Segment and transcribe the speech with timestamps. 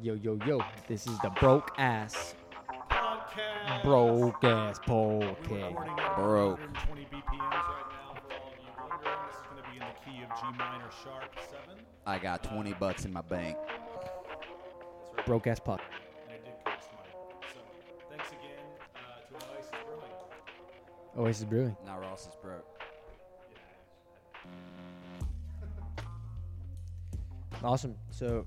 [0.00, 0.60] Yo, yo, yo.
[0.86, 2.34] This is the broke ass,
[2.88, 3.82] Podcast.
[3.82, 6.16] broke ass podcast.
[6.16, 6.60] Broke.
[6.60, 9.18] 120 BPMs right now for all of you wondering.
[9.26, 11.84] This is going to be in the key of G minor sharp 7.
[12.06, 13.56] I got 20 bucks in my bank.
[15.26, 15.80] Broke ass puck.
[16.28, 17.10] And it did cost money.
[17.52, 17.58] So
[18.08, 21.26] thanks again uh, to Oasis Brewing.
[21.26, 21.76] Oasis Brewing.
[21.84, 22.64] Now Ross is broke.
[27.64, 27.96] Awesome.
[28.10, 28.46] So,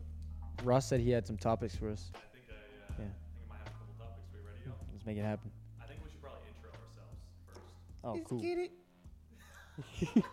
[0.64, 2.12] Ross said he had some topics for us.
[2.16, 2.86] I think I, uh, Yeah.
[2.90, 4.30] I think I might have a couple topics.
[4.34, 4.62] Are we ready?
[4.66, 4.78] y'all?
[4.94, 5.52] Let's make it happen.
[5.82, 7.18] I think we should probably intro ourselves
[7.48, 7.66] first.
[8.04, 8.42] Oh, cool.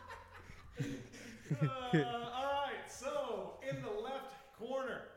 [1.63, 5.09] uh, all right, so in the left corner,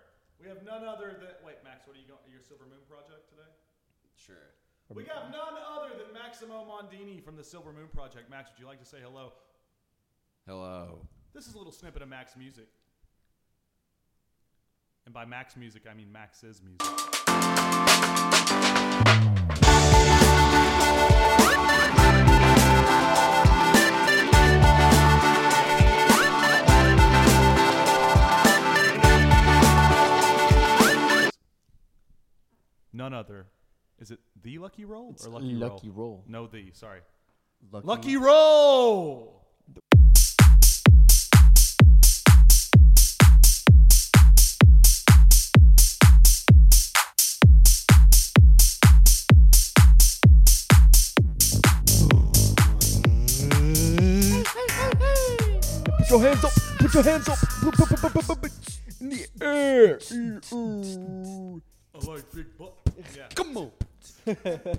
[0.41, 1.35] we have none other than.
[1.45, 2.23] Wait, Max, what are you going?
[2.31, 3.51] Your Silver Moon project today?
[4.15, 4.55] Sure.
[4.93, 8.29] We got none other than Maximo Mondini from the Silver Moon Project.
[8.29, 9.31] Max, would you like to say hello?
[10.45, 11.05] Hello.
[11.33, 12.67] This is a little snippet of Max music.
[15.05, 16.81] And by Max music, I mean Max's music.
[32.93, 33.47] None other.
[33.99, 36.09] Is it the Lucky Roll or Lucky, Lucky Roll?
[36.09, 36.23] Roll.
[36.27, 36.71] No, the.
[36.73, 36.99] Sorry.
[37.71, 39.40] Lucky, Lucky Roll.
[56.11, 56.51] Your hands up.
[56.77, 57.37] Put your hands up.
[58.99, 59.99] In the air.
[61.95, 62.73] I like big butt.
[63.15, 63.27] Yeah.
[63.33, 63.71] Come on.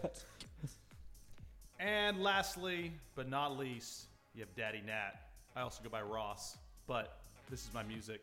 [1.84, 5.14] And lastly, but not least, you have Daddy Nat.
[5.56, 7.19] I also go by Ross, but
[7.50, 8.20] this is my music.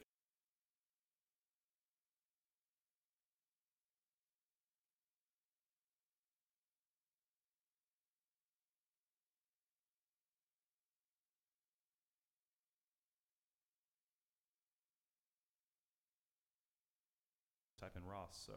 [18.30, 18.54] Type so.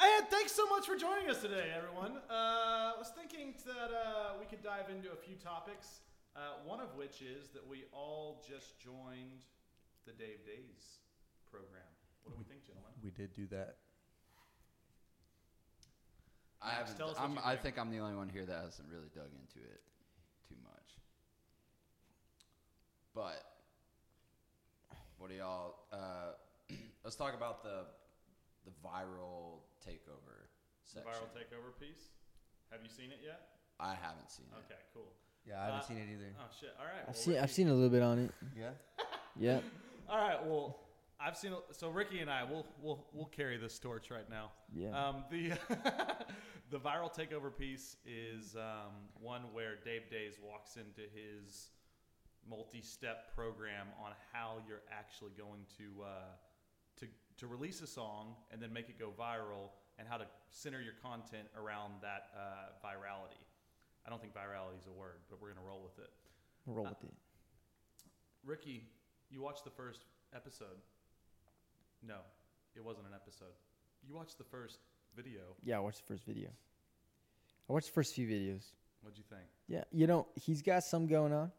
[0.00, 2.16] And thanks so much for joining us today, everyone.
[2.30, 6.00] Uh, I was thinking that uh, we could dive into a few topics.
[6.36, 9.42] Uh, one of which is that we all just joined
[10.06, 11.02] the Dave Days
[11.50, 11.82] program.
[12.22, 12.92] What do we think, gentlemen?
[13.02, 13.76] We did do that.
[16.62, 16.96] I haven't.
[16.96, 17.62] tell us I'm, I think.
[17.74, 19.80] think I'm the only one here that hasn't really dug into it
[20.48, 20.96] too much.
[23.14, 23.44] But
[25.18, 25.74] what do y'all?
[25.92, 26.38] Uh,
[27.08, 27.86] let's talk about the
[28.66, 30.44] the viral takeover
[30.92, 32.10] The viral takeover piece.
[32.70, 33.48] Have you seen it yet?
[33.80, 34.58] I haven't seen it.
[34.66, 35.14] Okay, cool.
[35.46, 36.34] Yeah, I haven't Uh, seen it either.
[36.38, 36.74] Oh shit!
[36.78, 37.00] All right.
[37.00, 37.38] I've well, seen.
[37.38, 38.30] I've seen a little bit on it.
[38.54, 38.72] Yeah.
[39.38, 39.64] Yep.
[40.10, 40.44] All right.
[40.44, 40.80] Well,
[41.18, 41.52] I've seen.
[41.72, 44.50] So Ricky and I, we'll we'll we'll carry this torch right now.
[44.74, 44.90] Yeah.
[44.90, 45.52] Um, the
[46.70, 51.70] the viral takeover piece is um, one where Dave Days walks into his
[52.46, 56.36] multi-step program on how you're actually going to uh,
[57.38, 60.80] to to release a song and then make it go viral, and how to center
[60.80, 63.42] your content around that uh, virality.
[64.06, 66.10] I don't think virality is a word, but we're gonna roll with it.
[66.66, 67.14] Roll with it.
[68.44, 68.84] Ricky,
[69.30, 70.04] you watched the first
[70.34, 70.78] episode.
[72.06, 72.18] No,
[72.76, 73.54] it wasn't an episode.
[74.06, 74.78] You watched the first
[75.16, 75.40] video.
[75.64, 76.48] Yeah, I watched the first video.
[77.68, 78.64] I watched the first few videos.
[79.02, 79.48] What'd you think?
[79.66, 81.52] Yeah, you know, he's got some going on.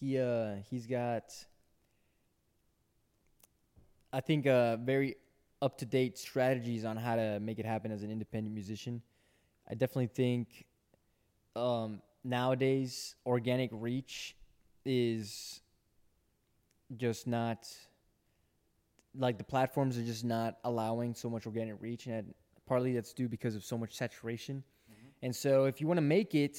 [0.00, 1.32] He uh he's got
[4.16, 5.16] I think uh very
[5.60, 9.02] up to date strategies on how to make it happen as an independent musician.
[9.70, 10.64] I definitely think
[11.54, 14.34] um nowadays organic reach
[14.86, 15.60] is
[16.96, 17.68] just not
[19.18, 22.32] like the platforms are just not allowing so much organic reach and
[22.66, 24.64] partly that's due because of so much saturation.
[25.22, 26.56] And so if you want to make it,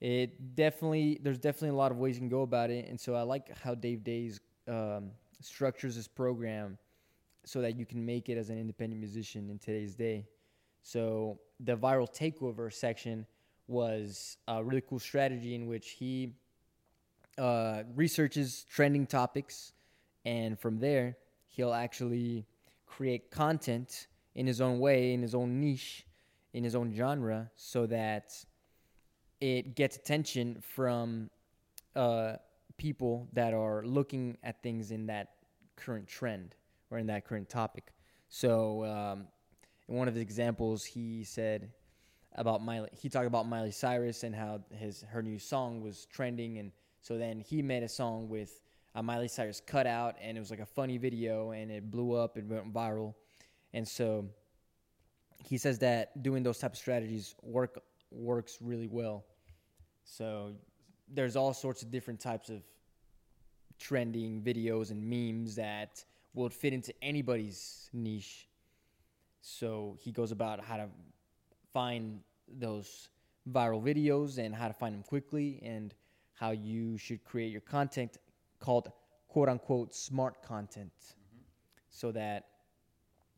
[0.00, 2.86] it definitely there's definitely a lot of ways you can go about it.
[2.88, 4.38] And so I like how Dave Days
[4.68, 6.78] um, structures his program
[7.44, 10.26] so that you can make it as an independent musician in today's day.
[10.82, 13.26] So the viral takeover section
[13.66, 16.34] was a really cool strategy in which he
[17.38, 19.72] uh, researches trending topics,
[20.24, 22.46] and from there he'll actually
[22.86, 26.06] create content in his own way, in his own niche,
[26.52, 28.32] in his own genre, so that
[29.40, 31.30] it gets attention from
[31.96, 32.34] uh,
[32.76, 35.30] people that are looking at things in that
[35.76, 36.54] current trend
[36.94, 37.92] or in that current topic.
[38.28, 39.26] So, um,
[39.88, 41.70] in one of his examples, he said
[42.36, 42.88] about Miley.
[42.92, 47.18] He talked about Miley Cyrus and how his her new song was trending, and so
[47.18, 48.60] then he made a song with
[48.94, 52.36] a Miley Cyrus cutout, and it was like a funny video, and it blew up
[52.36, 53.14] and went viral.
[53.72, 54.26] And so
[55.44, 59.24] he says that doing those type of strategies work works really well.
[60.04, 60.52] So
[61.12, 62.62] there's all sorts of different types of
[63.78, 66.04] trending videos and memes that
[66.34, 68.48] will fit into anybody's niche.
[69.40, 70.88] So he goes about how to
[71.72, 73.08] find those
[73.50, 75.94] viral videos and how to find them quickly and
[76.32, 78.18] how you should create your content
[78.58, 78.90] called
[79.28, 81.42] quote unquote smart content mm-hmm.
[81.90, 82.46] so that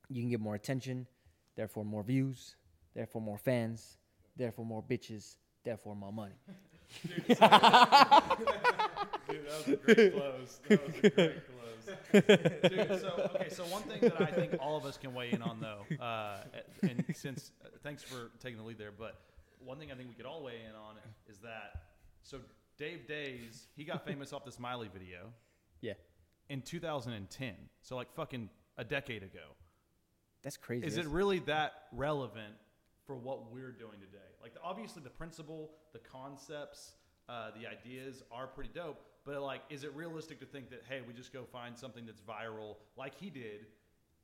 [0.09, 1.07] you can get more attention,
[1.57, 2.57] therefore more views,
[2.95, 3.99] therefore more fans,
[4.37, 6.37] therefore more bitches, therefore more money.
[7.27, 8.23] Dude, that
[9.29, 10.61] was a great close.
[10.69, 11.33] That was a great close.
[12.13, 15.43] Dude, so okay, so one thing that I think all of us can weigh in
[15.43, 16.39] on, though, uh,
[16.83, 19.21] and since uh, thanks for taking the lead there, but
[19.65, 20.97] one thing I think we could all weigh in on
[21.29, 21.83] is that
[22.23, 22.39] so
[22.79, 25.33] Dave Days he got famous off this Miley video
[25.81, 25.95] Yeah.
[26.49, 29.55] in 2010, so like fucking a decade ago.
[30.43, 30.87] That's crazy.
[30.87, 32.55] Is it really that relevant
[33.07, 34.23] for what we're doing today?
[34.43, 36.93] Like, the, obviously, the principle, the concepts,
[37.29, 39.01] uh, the ideas are pretty dope.
[39.27, 42.21] But like, is it realistic to think that hey, we just go find something that's
[42.23, 43.67] viral like he did?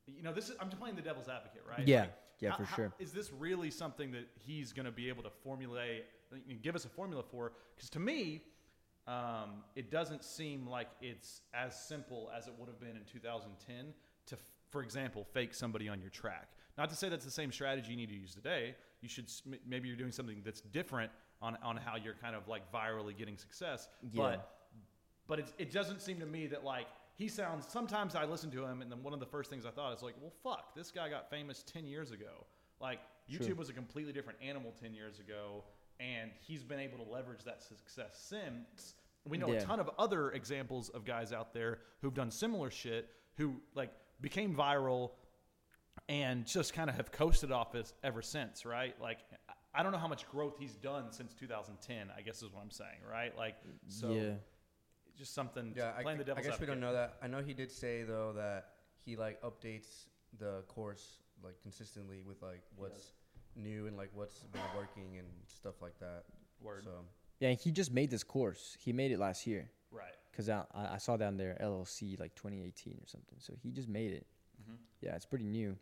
[0.07, 1.85] You know, this is I'm just playing the devil's advocate, right?
[1.87, 2.01] Yeah.
[2.01, 2.93] Like, Yeah, how- for how- sure.
[2.99, 6.05] Is this really something that he's going to be able to formulate,
[6.61, 7.51] give us a formula for?
[7.75, 8.41] Because to me,
[9.07, 13.93] um, it doesn't seem like it's as simple as it would have been in 2010
[14.27, 14.37] to,
[14.71, 16.49] for example, fake somebody on your track.
[16.77, 18.75] Not to say that's the same strategy you need to use today.
[19.01, 19.29] You should
[19.67, 21.11] maybe you're doing something that's different
[21.41, 23.89] on on how you're kind of like virally getting success.
[24.01, 24.21] Yeah.
[24.21, 24.62] But
[25.27, 27.65] but it's, it doesn't seem to me that like he sounds.
[27.69, 30.01] Sometimes I listen to him, and then one of the first things I thought is
[30.01, 32.45] like, well, fuck, this guy got famous ten years ago.
[32.81, 32.99] Like
[33.31, 35.63] YouTube was a completely different animal ten years ago,
[35.99, 38.95] and he's been able to leverage that success since.
[39.25, 39.59] We know Yeah.
[39.59, 43.91] a ton of other examples of guys out there who've done similar shit, who like
[44.19, 45.11] became viral,
[46.09, 48.99] and just kind of have coasted off this ever since, right?
[49.01, 49.19] Like.
[49.75, 52.11] I don't know how much growth he's done since 2010.
[52.15, 53.35] I guess is what I'm saying, right?
[53.35, 53.55] Like,
[53.87, 54.33] so yeah.
[55.17, 57.17] Just something Yeah, I, playing the I devil's guess we don't know that.
[57.21, 58.69] I know he did say though that
[59.05, 60.05] he like updates
[60.39, 63.11] the course like consistently with like what's
[63.55, 66.23] new and like what's been working and stuff like that.
[66.61, 66.83] Word.
[66.85, 66.91] So
[67.39, 68.77] Yeah, he just made this course.
[68.79, 70.15] He made it last year Right.
[70.31, 73.37] because I, I I saw down there LLC like 2018 or something.
[73.39, 74.25] So he just made it.
[74.61, 74.77] Mhm.
[75.01, 75.77] Yeah, it's pretty new.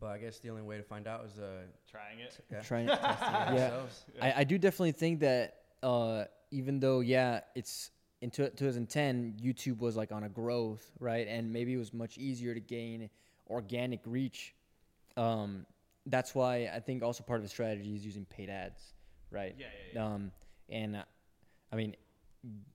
[0.00, 2.38] but I guess the only way to find out is uh Trying it.
[2.52, 3.52] yeah, Trying, it Yeah.
[3.52, 4.04] ourselves.
[4.20, 6.24] I, I do definitely think that uh,
[6.54, 7.90] even though yeah, it's
[8.20, 12.16] in tw 2010, YouTube was like on a growth, right, and maybe it was much
[12.16, 13.10] easier to gain
[13.50, 14.54] organic reach.
[15.16, 15.66] Um,
[16.06, 18.94] that's why I think also part of the strategy is using paid ads,
[19.30, 19.54] right?
[19.58, 20.06] Yeah, yeah, yeah.
[20.06, 20.32] Um,
[20.68, 21.02] and uh,
[21.72, 21.96] I mean,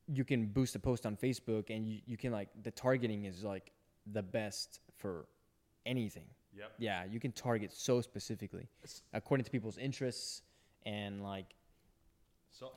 [0.07, 3.43] you can boost a post on Facebook, and you, you can like the targeting is
[3.43, 3.71] like
[4.11, 5.25] the best for
[5.85, 6.25] anything.
[6.57, 6.71] Yep.
[6.79, 8.67] Yeah, you can target so specifically
[9.13, 10.41] according to people's interests
[10.85, 11.55] and like
[12.51, 12.71] So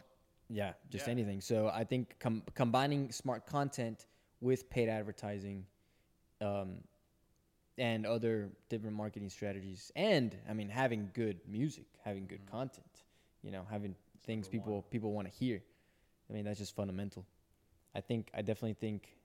[0.52, 1.12] yeah, just Yeah.
[1.12, 1.40] anything.
[1.40, 4.06] So I think com- combining smart content
[4.40, 5.66] with paid advertising,
[6.40, 6.82] um,
[7.78, 12.50] and other different marketing strategies, and I mean having good music, having good Mhm.
[12.50, 13.04] content,
[13.42, 14.82] you know, having things people one.
[14.90, 15.62] people want to hear.
[16.28, 17.26] I mean that's just fundamental.
[17.94, 19.16] I think I definitely think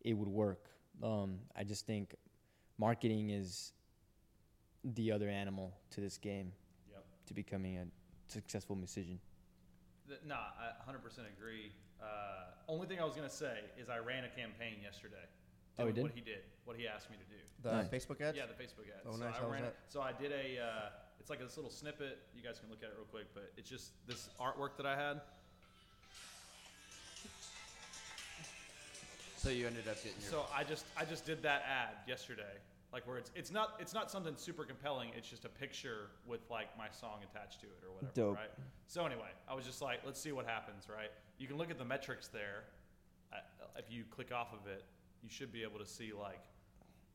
[0.00, 0.70] it would work.
[1.02, 2.14] Um, I just think
[2.78, 3.72] marketing is
[4.82, 6.52] the other animal to this game
[6.90, 7.04] Yep.
[7.26, 7.86] to becoming a
[8.28, 9.20] successful musician.
[10.10, 10.98] Th- nah, I 100%
[11.38, 11.72] agree.
[12.02, 15.22] Uh, only thing I was gonna say is I ran a campaign yesterday.
[15.78, 16.02] Oh, you did?
[16.02, 17.40] What he did, what he asked me to do.
[17.62, 17.88] The Nice.
[17.88, 18.36] Facebook ads.
[18.36, 19.06] Yeah, the Facebook ads.
[19.06, 19.34] Oh, so nice.
[19.34, 19.68] I How was ran that?
[19.68, 19.76] it.
[19.88, 20.60] So I did a.
[20.60, 20.88] Uh,
[21.20, 22.18] it's like this little snippet.
[22.34, 24.96] You guys can look at it real quick, but it's just this artwork that I
[24.96, 25.20] had.
[29.36, 30.30] So you ended up getting your.
[30.30, 32.58] So I just I just did that ad yesterday,
[32.92, 35.10] like where it's it's not it's not something super compelling.
[35.16, 38.36] It's just a picture with like my song attached to it or whatever, Dope.
[38.36, 38.50] right?
[38.86, 41.10] So anyway, I was just like, let's see what happens, right?
[41.38, 42.64] You can look at the metrics there.
[43.32, 43.36] Uh,
[43.76, 44.84] if you click off of it,
[45.22, 46.42] you should be able to see like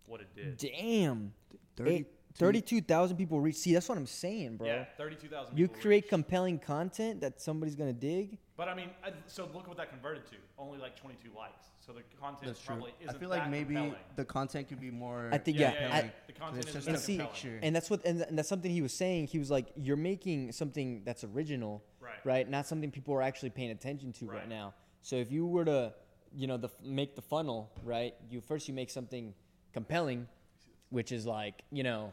[0.06, 0.58] what it did.
[0.58, 1.34] Damn.
[1.76, 2.06] 32
[2.36, 3.56] Eight- 32,000 people reach.
[3.56, 4.68] See, that's what I'm saying, bro.
[4.68, 5.58] Yeah, thirty-two thousand.
[5.58, 8.38] You create compelling content that somebody's going to dig.
[8.58, 10.36] But I mean, I, so look what that converted to.
[10.58, 11.68] Only like twenty-two likes.
[11.80, 12.76] So the content That's true.
[12.76, 14.02] probably I isn't I feel like that maybe compelling.
[14.18, 15.30] the content could be more.
[15.32, 15.80] I think, Yeah, yeah.
[15.88, 16.10] yeah, I- yeah.
[16.28, 17.60] The content isn't just that a see, compelling.
[17.64, 19.28] and that's what and, and that's something he was saying.
[19.28, 22.14] He was like, "You're making something that's original, Right.
[22.26, 22.50] right?
[22.50, 24.50] Not something people are actually paying attention to right, Right.
[24.50, 24.74] now.
[25.04, 25.94] So if you were to,
[26.34, 28.14] you know, the make the funnel, right?
[28.30, 29.34] You first you make something
[29.72, 30.28] compelling,
[30.90, 32.12] which is like, you know,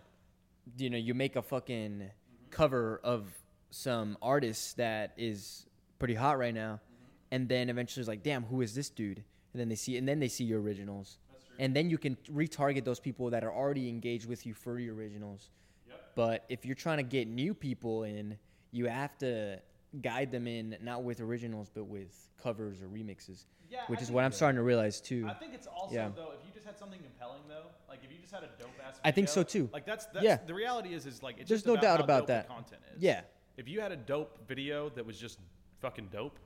[0.79, 2.51] you know, you make a fucking Mm-hmm.
[2.51, 3.29] cover of
[3.71, 5.67] some artist that is
[5.99, 7.35] pretty hot right now, Mm-hmm.
[7.35, 9.23] and then eventually it's like, damn, who is this dude?
[9.55, 11.19] and then they see and then they see your originals,
[11.59, 14.95] and then you can retarget those people that are already engaged with you for your
[14.95, 15.51] originals.
[15.89, 16.01] Yep.
[16.15, 18.39] But if you're trying to get new people in,
[18.71, 19.59] you have to
[20.01, 24.11] guide them in not with originals but with covers or remixes, Yeah, which I is
[24.11, 25.27] what I'm starting to realize too.
[25.29, 26.09] I think it's also Yeah.
[26.15, 28.71] though if you just had something compelling though, like if you just had a dope
[28.87, 28.99] ass.
[29.05, 29.69] I think so, too.
[29.73, 30.37] Like that's that's Yeah.
[30.47, 32.49] the reality is is like it's There's just no about doubt about that.
[32.49, 33.03] content is.
[33.03, 33.23] Yeah.
[33.57, 35.39] If you had a dope video that was just
[35.81, 36.39] fucking dope,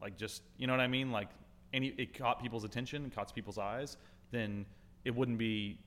[0.00, 1.30] like just you know what I mean, like
[1.72, 3.96] any it caught people's attention, and caught people's eyes,
[4.30, 4.64] then
[5.04, 5.78] it wouldn't be.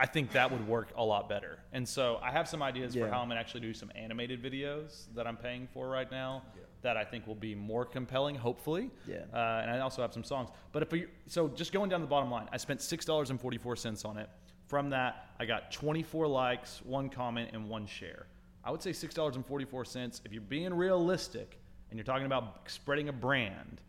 [0.00, 1.58] I think that would work a lot better.
[1.74, 5.04] And so I have some ideas for how I'm gonna actually do some animated videos
[5.14, 6.42] that I'm paying for right now.
[6.56, 6.62] Yeah.
[6.82, 8.90] That I think will be more compelling, hopefully.
[9.06, 9.18] Yeah.
[9.34, 10.48] Uh, and I also have some songs.
[10.72, 13.38] But if we, so just going down the bottom line, I spent six dollars and
[13.38, 14.30] forty four cents on it.
[14.66, 18.26] From that, I got twenty four likes, one comment, and one share.
[18.64, 20.22] I would say six dollars and forty four cents.
[20.24, 23.82] If you're being realistic and you're talking about spreading a brand,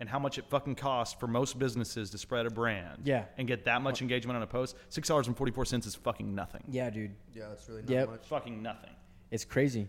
[0.00, 3.24] and how much it fucking costs for most businesses to spread a brand, Yeah.
[3.36, 5.94] and get that much engagement on a post, six dollars and forty four cents is
[5.94, 6.62] fucking nothing.
[6.68, 8.08] Yeah, dude, Yeah, that's really not Yep.
[8.10, 8.26] much.
[8.26, 8.90] Fucking nothing.
[9.30, 9.88] it's crazy.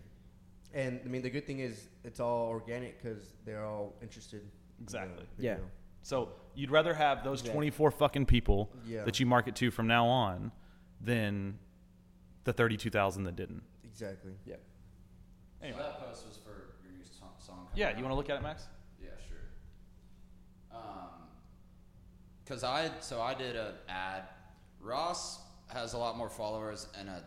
[0.73, 4.41] And I mean, the good thing is it's all organic because they're all interested.
[4.41, 4.47] in
[4.77, 5.25] the Exactly.
[5.37, 5.55] Yeah.
[5.55, 5.69] video.
[6.01, 7.53] So you'd rather have those Exactly.
[7.55, 9.03] 24 fucking people Yeah.
[9.03, 10.51] that you market to from now on
[11.01, 11.59] than
[12.45, 13.63] the 32,000 that didn't.
[13.83, 14.33] Exactly.
[14.45, 14.55] Yeah.
[15.61, 15.77] Anyway.
[15.77, 17.29] So that post was for your new song.
[17.39, 17.97] song coming Yeah, out.
[17.97, 18.67] you want to look at it, Max?
[19.01, 19.49] Yeah, sure.
[20.71, 21.09] Um,
[22.49, 24.23] cause I so I did a ad.
[24.81, 27.23] Ross has a lot more followers and a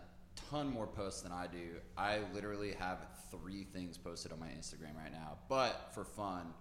[0.51, 1.77] ton more posts than I do.
[1.97, 5.39] I literally have three things posted on my Instagram right now.
[5.49, 6.53] But for fun,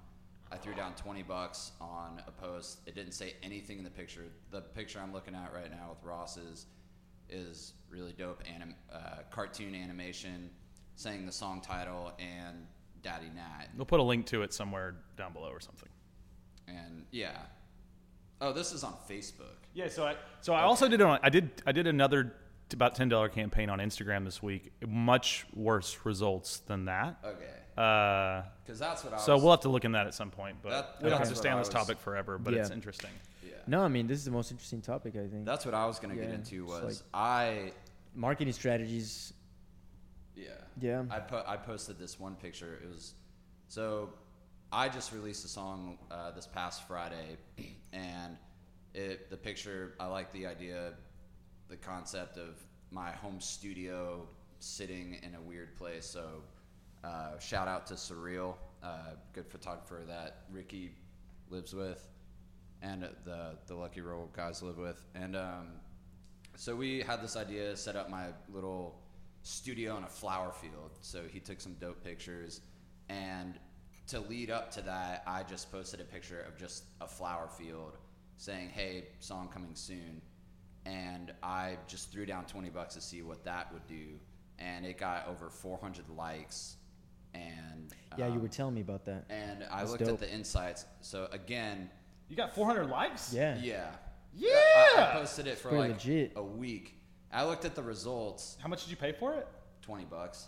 [0.52, 2.80] I threw down twenty bucks on a post.
[2.86, 4.26] It didn't say anything in the picture.
[4.52, 6.68] The picture I'm looking at right now with Ross is
[7.30, 10.50] is really dope anim- uh, cartoon animation,
[10.96, 12.68] saying the song title and
[13.02, 13.70] Daddy Nat.
[13.76, 15.90] We'll put a link to it somewhere down below or something.
[16.68, 17.38] And yeah.
[18.42, 19.56] Oh, this is on Facebook.
[19.74, 22.34] Yeah, so I so I also did on I did I did another
[22.74, 24.74] about ten dollar campaign on Instagram this week.
[24.86, 27.18] Much worse results than that.
[27.24, 27.46] Okay.
[27.78, 29.44] Uh, Because that's what I so was.
[29.44, 30.58] we'll have to look in that at some point.
[30.62, 32.38] But That- we don't have to stay on this was- topic forever.
[32.38, 33.12] But it's interesting.
[33.44, 33.54] yeah.
[33.68, 35.16] No, I mean this is the most interesting topic.
[35.16, 37.72] I think That's what I was going to Yeah, get into was like- I.
[38.16, 39.34] marketing strategies.
[40.36, 40.50] Yeah.
[40.80, 41.04] Yeah.
[41.10, 42.80] I put I posted this one picture.
[42.84, 43.14] It was
[43.68, 44.14] so
[44.74, 47.36] I just released a song uh, this past Friday,
[47.94, 48.38] and
[48.94, 50.94] it the picture I like the idea,
[51.68, 52.58] the concept of
[52.90, 56.06] my home studio sitting in a weird place.
[56.06, 56.44] So
[57.04, 60.94] uh, shout out to Surreal, uh, good photographer that Ricky
[61.50, 62.08] lives with,
[62.82, 65.68] and the the Lucky Roll guys live with, and um,
[66.56, 69.02] so we had this idea set up my little
[69.44, 72.62] studio in a flower field so he took some dope pictures
[73.10, 73.56] and
[74.12, 77.98] to lead up to that i just posted a picture of just a flower field
[78.38, 80.22] saying hey song coming soon
[80.86, 84.20] and i just threw down 20 bucks to see what that would do
[84.60, 86.76] and it got over 400 likes
[87.34, 89.26] and Yeah, you um, were telling me about that.
[89.30, 90.14] and i That's looked dope.
[90.14, 91.90] at the insights so again
[92.30, 93.34] You got 400 likes.
[93.34, 93.58] Yeah.
[93.62, 93.92] yeah
[94.36, 94.50] Yeah.
[94.98, 96.34] I, I posted it for Pretty like legit.
[96.36, 96.96] a week
[97.32, 99.48] i looked at the results How much did you pay for it?
[99.84, 100.48] 20 bucks.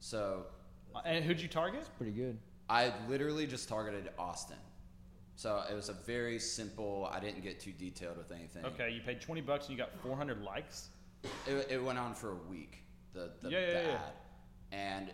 [0.00, 0.46] So
[0.94, 1.82] Uh, And who'd you target?
[1.98, 2.38] Pretty good.
[2.68, 4.56] I literally just targeted Austin.
[5.36, 8.64] So it was a very simple, I didn't get too detailed with anything.
[8.64, 10.88] Okay, you paid 20 bucks and you got 400 likes.
[11.46, 12.82] It, it went on for a week,
[13.14, 13.94] the, the, Yeah, yeah, the yeah.
[13.94, 14.12] ad.
[14.72, 15.10] And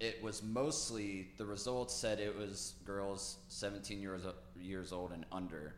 [0.00, 4.22] it was mostly, the results said it was girls 17 years,
[4.56, 5.74] years old and under.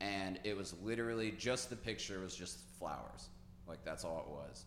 [0.00, 3.28] And it was literally just the picture was just flowers.
[3.66, 4.64] Like that's all it was.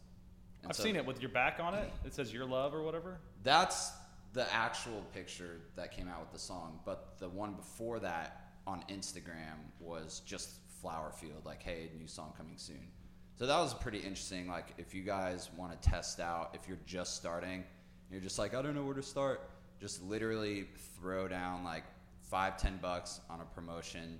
[0.61, 1.89] And I've so- seen it with your back on it.
[2.05, 3.17] It says your love or whatever.
[3.43, 3.91] That's
[4.33, 8.83] the actual picture that came out with the song, but the one before that on
[8.89, 12.87] Instagram was just flower field, like, hey, new song coming soon.
[13.35, 14.47] So that was pretty interesting.
[14.47, 17.63] Like, if you guys want to test out, if you're just starting,
[18.09, 20.67] you're just like, I don't know where to start, just literally
[20.99, 21.83] throw down like
[22.21, 24.19] five, ten bucks on a promotion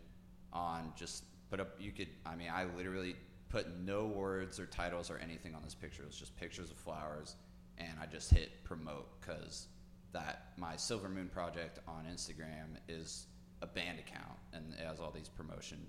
[0.52, 3.16] on just put up, you could, I mean, I literally
[3.50, 6.04] put no words or titles or anything on this picture.
[6.04, 7.36] It was just pictures of flowers
[7.78, 9.68] and I just hit promote because
[10.14, 13.28] that my Silver Moon project on Instagram is
[13.62, 15.80] a band account and it has all these promotion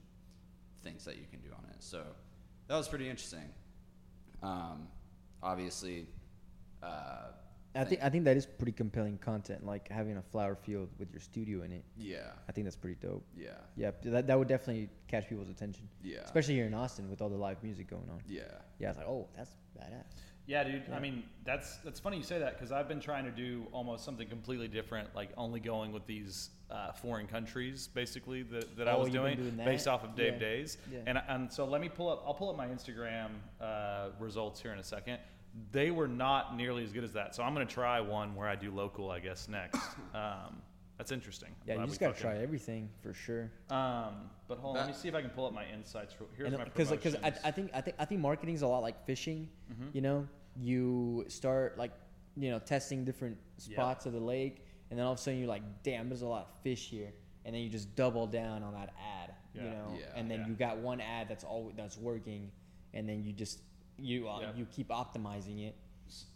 [0.83, 1.77] things that you can do on it.
[1.81, 2.03] So
[2.69, 3.49] that was pretty interesting.
[4.43, 4.89] Um,
[5.43, 6.07] obviously,
[6.83, 7.29] uh,
[7.75, 11.11] I think I think that is pretty compelling content, like having a flower field with
[11.11, 11.85] your studio in it.
[11.97, 13.25] yeah, I think that's pretty dope.
[13.35, 17.23] yeah, Yeah, that, that would definitely catch people's attention, yeah, especially here in Austin with
[17.23, 18.21] all the live music going on.
[18.29, 18.43] yeah.
[18.79, 20.05] Yeah, it's like, oh, that's badass.
[20.47, 20.83] Yeah, dude.
[20.89, 20.97] Yeah.
[20.97, 24.05] I mean, that's that's funny you say that because I've been trying to do almost
[24.05, 28.93] something completely different, like only going with these uh, foreign countries, basically that, that I
[28.93, 30.39] Oh, was doing, doing based off of Dave Yeah.
[30.39, 30.79] Days.
[30.91, 30.99] Yeah.
[31.07, 32.23] And and so let me pull up.
[32.27, 33.29] I'll pull up my Instagram
[33.61, 35.19] uh, results here in a second.
[35.71, 37.35] They were not nearly as good as that.
[37.35, 39.79] So I'm gonna try one where I do local, I guess next.
[40.15, 40.61] Um,
[41.03, 41.49] that's interesting.
[41.63, 43.51] I'm Yeah, you just gotta fucking- try everything for sure.
[43.71, 46.15] Um, but hold on, let me see if I can pull up my insights.
[46.21, 47.33] real- Here's my because because I.
[47.45, 49.49] I think I think I think marketing is a lot like fishing.
[49.73, 49.89] Mm-hmm.
[49.95, 51.91] You know, you start like
[52.37, 53.75] you know testing different Yeah.
[53.75, 56.27] spots of the lake, and then all of a sudden you're like, damn, there's a
[56.29, 57.13] lot of fish here,
[57.45, 59.35] and then you just double down on that ad.
[59.55, 60.07] You know, Yeah.
[60.15, 60.47] and then Yeah.
[60.47, 62.53] you got one ad that's all that's working,
[62.95, 63.61] and then you just
[63.99, 64.53] you uh, Yeah.
[64.55, 65.75] you keep optimizing it,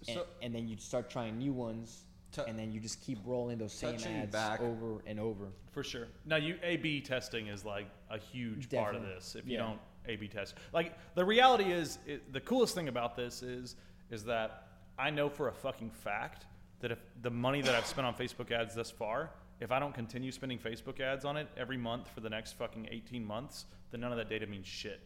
[0.09, 2.03] and, and then you start trying new ones.
[2.37, 5.49] Tou- and then you just keep rolling those same ads back- over and over.
[5.73, 6.09] For sure.
[6.25, 9.35] Now, you A/B testing is like a huge part of this.
[9.37, 9.59] If you Yeah.
[9.67, 13.77] don't A/B test, like the reality is, it, the coolest thing about this is,
[14.11, 16.47] is that I know for a fucking fact
[16.81, 19.95] that if the money that I've spent on Facebook ads thus far, if I don't
[19.95, 24.01] continue spending Facebook ads on it every month for the next fucking 18 months, then
[24.03, 25.01] none of that data means shit.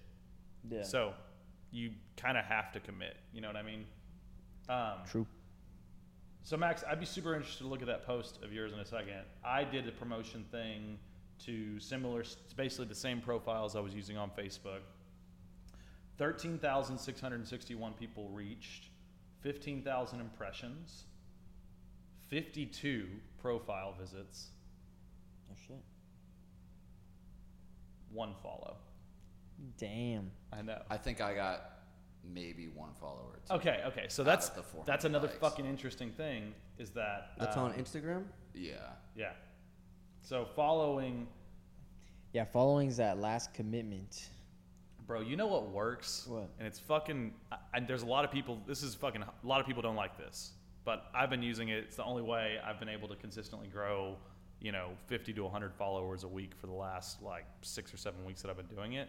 [0.68, 0.82] Yeah.
[0.82, 1.14] So,
[1.70, 3.16] you kind of have to commit.
[3.32, 3.86] You know what I mean?
[4.68, 5.26] Um, True.
[6.42, 8.84] So Max, I'd be super interested to look at that post of yours in a
[8.84, 9.22] second.
[9.44, 10.98] I did a promotion thing
[11.44, 12.24] to similar,
[12.56, 14.80] basically the same profiles I was using on Facebook.
[16.18, 18.88] Thirteen thousand six hundred sixty-one people reached,
[19.40, 21.04] fifteen thousand impressions,
[22.28, 23.06] fifty-two
[23.40, 24.48] profile visits,
[25.50, 25.82] Oh shit.
[28.12, 28.76] one follow.
[29.78, 30.30] Damn.
[30.52, 30.82] I know.
[30.90, 31.79] I think I got
[32.24, 33.38] maybe one follower.
[33.48, 33.54] Too.
[33.54, 34.06] Okay, okay.
[34.08, 35.38] So that's the 400 that's another likes.
[35.38, 38.24] fucking interesting thing is that That's um, on Instagram.
[38.54, 38.74] Yeah.
[39.16, 39.32] Yeah.
[40.22, 41.26] So following
[42.32, 44.28] Yeah, following's that last commitment.
[45.06, 46.26] Bro, you know what works?
[46.28, 46.50] What?
[46.58, 47.32] And it's fucking.
[47.74, 48.60] And there's a lot of people.
[48.66, 49.22] This is fucking.
[49.22, 50.52] A lot of people don't like this,
[50.84, 51.78] but I've been using it.
[51.78, 54.16] It's the only way I've been able to consistently grow,
[54.60, 58.24] you know, 50 to 100 followers a week for the last like six or seven
[58.24, 59.08] weeks that I've been doing it.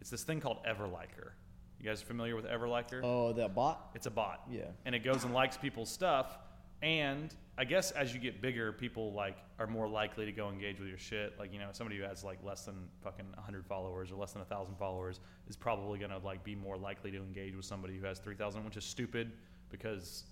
[0.00, 1.32] It's this thing called Everliker.
[1.78, 3.00] You guys are familiar with Everliker?
[3.04, 3.90] Oh, that bot.
[3.94, 4.42] It's a bot.
[4.50, 4.62] Yeah.
[4.84, 6.38] And it goes and likes people's stuff.
[6.82, 10.78] And I guess as you get bigger, people like are more likely to go engage
[10.78, 11.38] with your shit.
[11.38, 14.40] Like you know, somebody who has like less than fucking 100 followers or less than
[14.40, 18.18] 1,000 followers is probably gonna like be more likely to engage with somebody who has
[18.18, 19.32] 3,000, which is stupid
[19.70, 20.24] because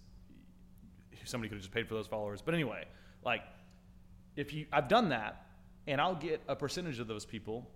[1.25, 2.43] somebody could have just paid for those followers.
[2.43, 2.85] But anyway,
[3.25, 3.43] like
[4.37, 5.47] if you, I've done that,
[5.87, 7.71] and I'll get a percentage of those people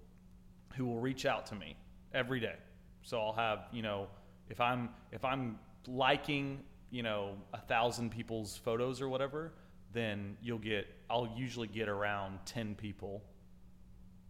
[0.75, 1.77] who will reach out to me
[2.12, 2.57] every day.
[3.03, 4.09] So I'll have, you know,
[4.49, 6.61] if I'm if I'm liking,
[6.91, 9.53] you know, a thousand people's photos or whatever,
[9.93, 13.23] then you'll get I'll usually get around ten people,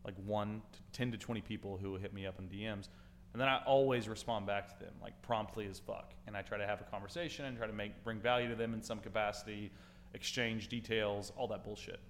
[0.05, 2.89] like one to ten to twenty people who hit me up in DMs.
[3.33, 6.15] And then I always respond back to them, like promptly as fuck.
[6.27, 8.75] And I try to have a conversation and try to make bring value to them
[8.75, 9.71] in some capacity,
[10.15, 12.01] exchange details, all that bullshit.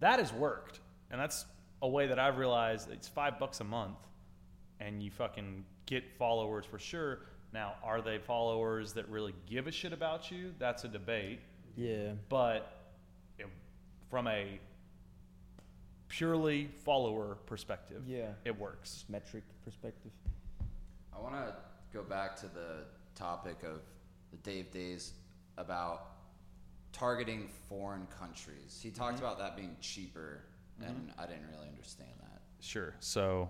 [0.00, 0.80] That has worked.
[1.10, 1.44] And that's
[1.82, 3.98] a way that I've realized it's five bucks a month
[4.86, 7.20] and you fucking get followers for sure.
[7.52, 10.54] Now, are they followers that really give a shit about you?
[10.58, 11.40] That's a debate.
[11.76, 12.12] Yeah.
[12.28, 12.78] But
[13.38, 13.50] you know,
[14.10, 14.58] from a
[16.08, 18.32] purely follower perspective, Yeah.
[18.44, 19.04] it works.
[19.08, 20.12] Metric perspective.
[21.14, 21.54] I want to
[21.92, 23.82] go back to the topic of
[24.30, 25.12] the Dave Days
[25.58, 26.08] about
[26.92, 28.80] targeting foreign countries.
[28.82, 29.24] He talked Mm-hmm.
[29.24, 30.42] about that being cheaper,
[30.80, 32.42] and I didn't really understand that.
[32.60, 32.94] Sure.
[33.00, 33.48] So,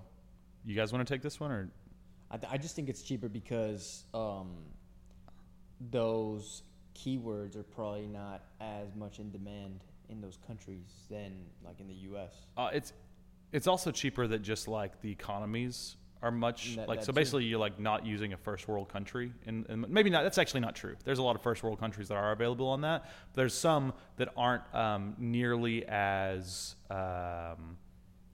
[0.67, 1.71] you guys want to take this one or?
[2.31, 4.51] I, th- I just think it's cheaper because um,
[5.91, 6.63] those
[6.95, 11.33] keywords are probably not as much in demand in those countries than
[11.65, 12.31] like in the U.S.
[12.57, 12.93] Uh, it's
[13.53, 17.17] it's also cheaper that just like the economies are much That- like that so too.
[17.17, 20.61] basically you're like not using a first world country and, and maybe not that's actually
[20.61, 23.53] not true there's a lot of first world countries that are available on that there's
[23.55, 27.77] some that aren't um, nearly as um,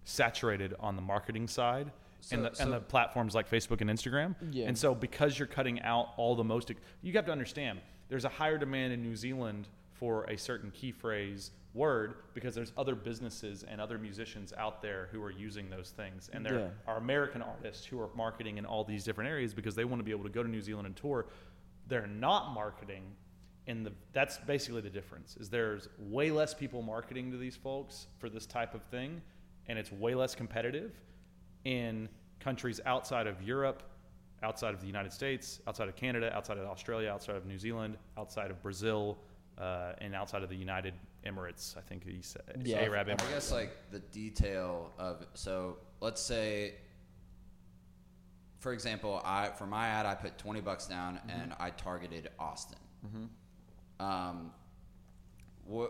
[0.05, 1.91] saturated on the marketing side
[2.31, 4.67] and, So- the, and the platforms like Facebook and Instagram Yeah.
[4.67, 6.71] and so because you're cutting out all the most
[7.03, 10.93] you have to understand there's a higher demand in New Zealand for a certain key
[10.93, 15.91] phrase word because there's other businesses and other musicians out there who are using those
[15.91, 16.69] things and there Yeah.
[16.87, 20.05] are American artists who are marketing in all these different areas because they want to
[20.05, 21.27] be able to go to New Zealand and tour
[21.87, 23.03] they're not marketing
[23.67, 28.07] in the that's basically the difference is there's way less people marketing to these folks
[28.19, 29.21] for this type of thing
[29.69, 30.93] and it's way less competitive
[31.69, 32.09] in
[32.41, 33.83] countries outside of Europe,
[34.43, 37.99] outside of the United States, outside of Canada, outside of Australia, outside of New Zealand,
[38.17, 39.19] outside of Brazil,
[39.59, 40.95] uh, and outside of the United
[41.27, 41.77] Emirates.
[41.77, 42.79] I think he said Yeah.
[42.79, 46.75] Arab I guess like the detail of so let's say
[48.61, 51.31] for example, I for my ad I put twenty bucks down Mm-hmm.
[51.41, 52.79] and I targeted Austin.
[54.01, 54.53] Um,
[55.67, 55.89] wha-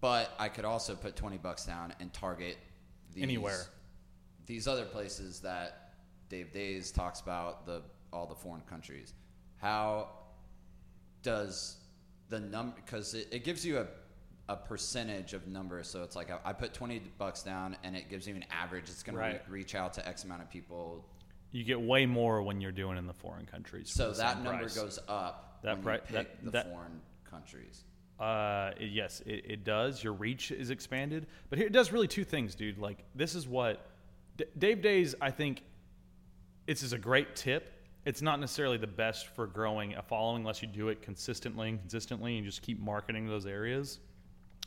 [0.00, 2.56] but I could also put twenty bucks down and target
[3.14, 3.60] these, Anywhere.
[4.46, 5.94] These other places that
[6.28, 9.14] Dave Days talks about the all the foreign countries.
[9.58, 10.08] How
[11.22, 11.76] does
[12.28, 13.86] the number because it, it gives you a
[14.48, 18.10] a percentage of numbers so it's like I, I put 20 bucks down and it
[18.10, 19.44] gives you an average it's going Right.
[19.44, 21.04] to reach out to x amount of people
[21.52, 23.90] You get way more when you're doing in the foreign countries.
[23.92, 24.74] so that number price.
[24.76, 27.00] goes up That when pri- you pick that- the that- foreign
[27.30, 27.84] countries
[28.18, 30.02] Uh, yes, it, it does.
[30.02, 32.78] Your reach is expanded, but here it does really two things, dude.
[32.78, 33.86] Like this is what
[34.42, 35.14] D- Dave Days.
[35.20, 35.62] I think
[36.66, 37.72] this is a great tip.
[38.04, 41.78] It's not necessarily the best for growing a following unless you do it consistently and
[41.78, 44.00] consistently and just keep marketing those areas.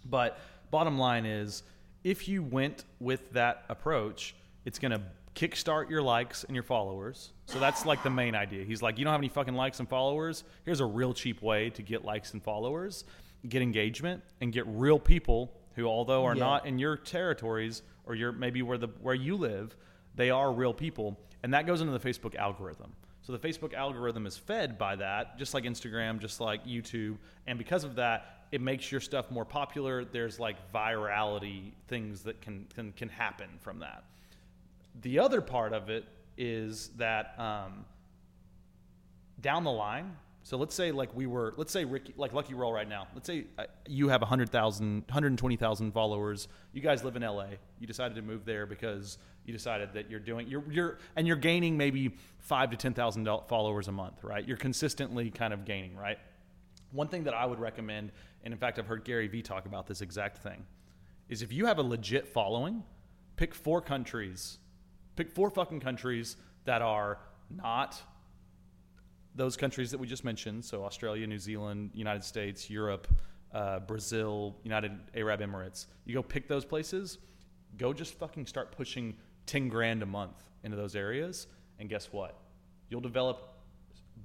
[0.05, 0.39] But
[0.71, 1.63] bottom line is,
[2.03, 5.01] if you went with that approach, it's going to
[5.35, 7.33] kickstart your likes and your followers.
[7.47, 8.63] So that's like the main idea.
[8.63, 10.45] He's like, you don't have any fucking likes and followers.
[10.63, 13.03] Here's a real cheap way to get likes and followers,
[13.49, 16.39] get engagement, and get real people who, although are Yeah.
[16.43, 19.76] not in your territories or your maybe where the where you live,
[20.15, 22.91] they are real people, and that goes into the Facebook algorithm.
[23.22, 27.58] So the Facebook algorithm is fed by that, just like Instagram, just like YouTube, and
[27.58, 30.06] because of that, it makes your stuff more popular.
[30.06, 34.04] There's like virality things that can can, can happen from that.
[35.02, 36.06] The other part of it
[36.38, 37.86] is that um,
[39.41, 40.15] down the line.
[40.45, 43.08] So let's say like we were, let's say Ricky, like Lucky Roll right now.
[43.15, 46.47] Let's say uh, you have 100,000, 120,000 followers.
[46.71, 47.47] You guys live in LA.
[47.79, 51.36] You decided to move there because you decided that you're doing, you're, you're, and you're
[51.36, 54.47] gaining maybe five to 10,000 followers a month, right?
[54.47, 56.19] You're consistently kind of gaining, right?
[56.91, 58.12] One thing that I would recommend,
[58.43, 60.63] and in fact, I've heard Gary Vee talk about this exact thing,
[61.27, 62.84] is if you have a legit following,
[63.36, 64.60] pick four countries,
[65.15, 67.17] pick four fucking countries that are
[67.49, 67.99] not
[69.36, 73.08] those countries that we just mentioned so australia new zealand united states europe
[73.54, 77.19] uh, brazil united arab emirates you go pick those places
[77.78, 81.48] go just fucking start pushing 10 grand a month into those areas
[81.80, 82.39] and guess what
[82.89, 83.60] you'll develop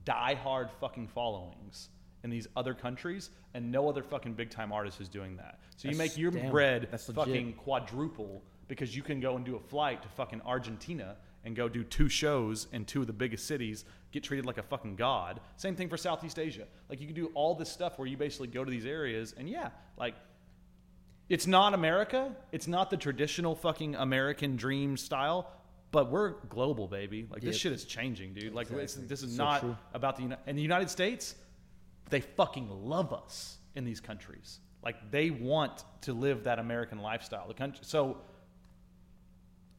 [0.04, 1.90] die-hard fucking followings
[2.22, 5.88] in these other countries and no other fucking big time artist is doing that so
[5.88, 7.24] you make your damn, bread that's legit.
[7.24, 11.68] fucking quadruple because you can go and do a flight to fucking Argentina and go
[11.68, 15.40] do two shows in two of the biggest cities, get treated like a fucking god.
[15.56, 16.66] Same thing for Southeast Asia.
[16.88, 19.48] Like you can do all this stuff where you basically go to these areas and
[19.48, 20.14] yeah, like
[21.28, 22.34] it's not America.
[22.52, 25.48] It's not the traditional fucking American dream style,
[25.92, 27.26] but we're global, baby.
[27.30, 27.60] Like this Yep.
[27.60, 28.52] shit is changing, dude.
[28.52, 29.06] Like Exactly.
[29.06, 29.76] this is So not true.
[29.94, 31.36] about the in the United States.
[32.10, 34.58] They fucking love us in these countries.
[34.82, 37.46] Like they want to live that American lifestyle.
[37.46, 38.18] The country, so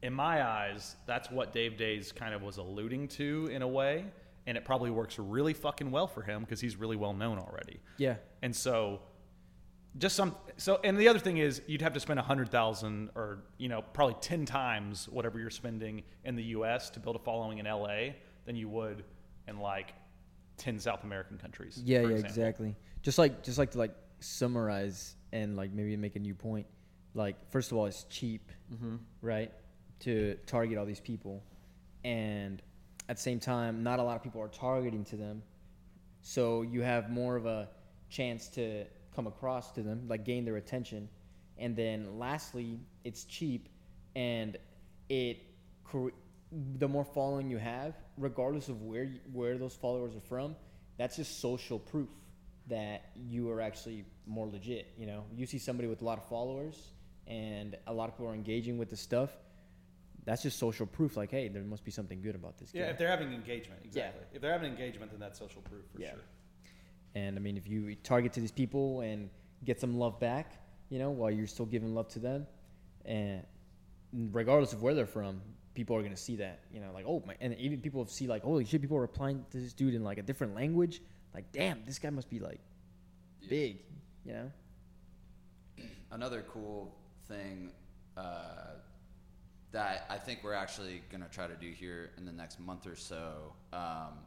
[0.02, 4.04] in my eyes, that's what Dave Days kind of was alluding to in a way,
[4.46, 7.78] and it probably works really fucking well for him because he's really well known already.
[7.98, 8.16] Yeah.
[8.42, 9.00] And so,
[9.98, 10.34] just some.
[10.56, 13.68] So, and the other thing is, you'd have to spend a hundred thousand, or you
[13.68, 16.90] know, probably ten times whatever you're spending in the U.S.
[16.90, 18.16] to build a following in L.A.
[18.46, 19.04] than you would
[19.46, 19.92] in like
[20.56, 21.80] ten South American countries.
[21.84, 22.26] Yeah, yeah, example.
[22.28, 22.76] exactly.
[23.02, 26.66] Just like just like to like summarize and like maybe make a new point.
[27.14, 28.96] Like first of all, it's cheap, Mm-hmm.
[29.20, 29.52] right,
[30.02, 31.42] to target all these people,
[32.04, 32.62] and
[33.08, 35.42] at the same time, not a lot of people are targeting to them,
[36.22, 37.68] so you have more of a
[38.08, 38.84] chance to
[39.14, 41.08] come across to them, like gain their attention,
[41.58, 43.68] and then lastly, it's cheap,
[44.14, 44.56] and
[45.08, 45.38] it
[46.78, 50.56] the more following you have, regardless of where where those followers are from,
[50.98, 52.08] that's just social proof
[52.68, 54.92] that you are actually more legit.
[54.96, 56.92] You know, you see somebody with a lot of followers
[57.26, 59.30] and a lot of people are engaging with the stuff.
[60.24, 61.16] That's just social proof.
[61.16, 62.70] Like, hey, there must be something good about this.
[62.70, 62.78] Guy.
[62.80, 62.90] Yeah, guy.
[62.92, 63.88] if they're having engagement, Yeah.
[63.88, 64.26] exactly.
[64.34, 66.12] If they're having engagement, then that's social proof for Yeah.
[66.12, 66.22] sure.
[67.14, 69.28] And I mean, if you target to these people and
[69.64, 70.52] get some love back,
[70.90, 72.46] you know, while you're still giving love to them,
[73.04, 73.44] and
[74.12, 75.42] regardless of where they're from,
[75.74, 76.60] people are gonna see that.
[76.72, 79.44] You know, like oh my, and even people see like holy shit, people are replying
[79.50, 81.02] to this dude in like a different language.
[81.34, 82.60] Like damn, this guy must be like
[83.48, 83.78] big.
[84.24, 84.52] You know.
[86.10, 86.94] Another cool
[87.26, 87.70] thing
[88.16, 88.74] uh,
[89.72, 92.86] that I think we're actually going to try to do here in the next month
[92.86, 93.54] or so.
[93.72, 94.18] Um,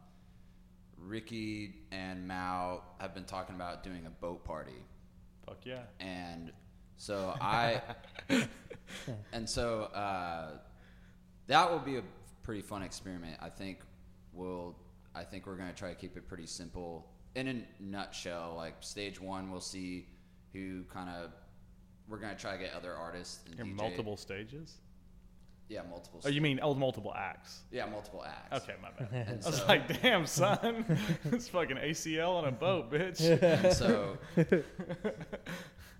[0.98, 4.84] Ricky and Mao have been talking about doing a boat party.
[5.46, 5.82] Fuck yeah.
[6.00, 6.52] and
[6.96, 7.80] so I,
[9.32, 10.58] and so uh,
[11.46, 12.02] that will be a
[12.42, 13.36] pretty fun experiment.
[13.40, 13.80] I think
[14.32, 14.76] we'll,
[15.14, 17.06] I think we're gonna try to keep it pretty simple.
[17.36, 20.08] In a nutshell, like stage one, we'll see
[20.52, 21.30] who kind of,
[22.08, 23.76] we're gonna try to get other artists and DJ.
[23.76, 24.78] multiple stages.
[25.68, 26.20] Yeah, multiple.
[26.24, 27.62] Oh, you mean oh, multiple acts?
[27.72, 28.62] yeah, multiple acts.
[28.64, 29.08] Okay, my bad.
[29.28, 30.98] And I was so- like, damn, son,
[31.32, 33.74] it's fucking ACL on a boat, bitch.
[33.74, 34.16] So,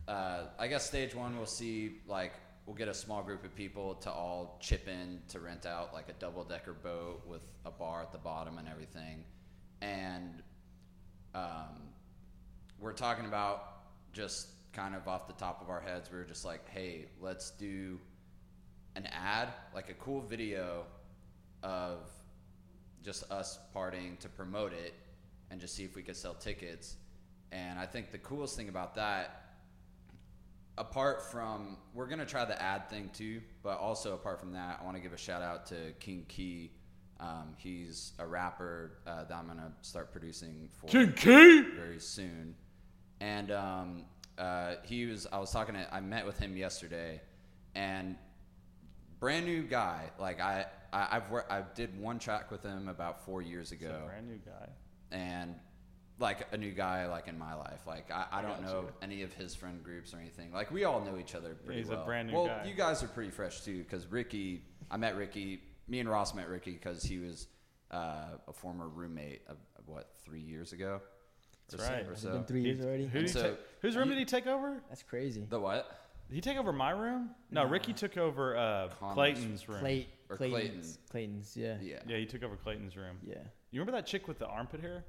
[0.08, 2.32] uh, I guess stage one, we'll see like
[2.66, 6.08] we'll get a small group of people to all chip in to rent out like
[6.08, 9.24] a double decker boat with a bar at the bottom and everything,
[9.80, 10.42] and
[11.34, 11.90] um,
[12.78, 13.72] we're talking about
[14.12, 16.10] just kind of off the top of our heads.
[16.10, 17.98] We were just like, hey, let's do
[18.96, 20.84] an ad, like a cool video
[21.62, 22.10] of
[23.04, 24.94] just us partying to promote it
[25.50, 26.96] and just see if we could sell tickets.
[27.52, 29.42] And I think the coolest thing about that,
[30.78, 34.84] apart from we're gonna try the ad thing too, but also apart from that, I
[34.84, 36.72] want to give a shout out to King Key.
[37.20, 41.62] Um, he's a rapper uh, that I'm gonna start producing for King Key.
[41.76, 42.54] very soon.
[43.20, 44.04] And um,
[44.36, 47.20] uh, he was, I was talking to, I met with him yesterday,
[47.74, 48.16] and
[49.20, 50.10] brand new guy.
[50.18, 53.82] Like I, I I've worked, I did one track with him about four years He's
[53.82, 54.68] a ago, brand new guy.
[55.10, 55.54] and
[56.18, 57.80] like a new guy like in my life.
[57.86, 58.88] Like I, I don't got know you.
[59.02, 60.52] any of his friend groups or anything.
[60.52, 62.04] Like we all know each other pretty he's a well.
[62.06, 62.64] brand new well, guy.
[62.66, 65.60] you guys are pretty fresh too, because Ricky, I met Ricky.
[65.88, 67.46] Me and Ross met Ricky because he was
[67.92, 71.00] uh, a former roommate of, of what three years ago.
[71.70, 72.06] That's or so- right.
[72.06, 72.28] or Has so.
[72.28, 73.04] it been three years He- already?
[73.06, 74.80] Who did And he so- take, whose room you- did he take over?
[74.88, 75.46] That's crazy.
[75.48, 75.88] The what?
[76.28, 77.30] Did he take over my room?
[77.50, 79.78] No, Ricky took over uh, Connor's- Clayton's room.
[79.80, 81.76] Clay, Or Clayton's, Clayton's, yeah.
[81.80, 82.00] Yeah.
[82.06, 83.16] Yeah, he took over Clayton's room.
[83.24, 83.34] Yeah.
[83.70, 85.04] You remember that chick with the armpit hair?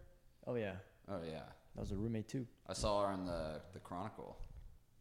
[0.46, 0.74] Oh yeah,
[1.10, 1.42] Oh yeah.
[1.76, 2.46] that was a roommate too.
[2.68, 4.38] I saw her on the the Chronicle.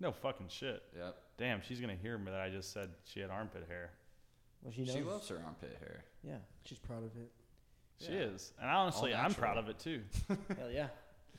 [0.00, 0.82] No fucking shit.
[0.96, 1.16] Yep.
[1.38, 3.90] Damn, she's gonna hear me that I just said she had armpit hair.
[4.62, 4.94] Well, she knows.
[4.94, 6.04] She loves her armpit hair.
[6.22, 6.38] Yeah.
[6.64, 7.30] She's proud of it.
[8.04, 8.20] She Yeah.
[8.24, 9.40] is, and honestly, I'm natural.
[9.40, 10.02] proud of it too.
[10.58, 10.88] Hell yeah.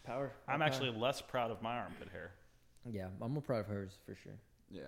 [0.03, 0.31] Power.
[0.47, 2.31] I'm more actually less proud of my armpit hair.
[2.89, 4.33] Yeah, I'm more proud of hers for sure.
[4.69, 4.81] Yeah.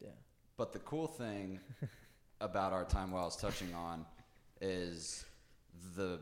[0.00, 0.08] Yeah.
[0.56, 1.60] But the cool thing
[2.40, 4.04] about our time while I was touching on
[4.60, 5.24] is
[5.96, 6.20] the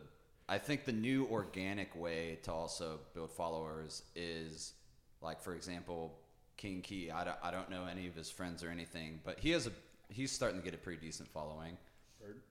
[0.48, 4.74] I think the new organic way to also build followers is
[5.20, 6.18] like for example
[6.56, 7.10] King Key.
[7.10, 9.72] I don't, I don't know any of his friends or anything, but he has a
[10.08, 11.76] he's starting to get a pretty decent following.